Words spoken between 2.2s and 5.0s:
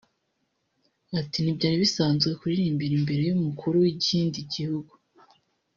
kuririmbira imbere y’Umukuru w’ikindi gihugu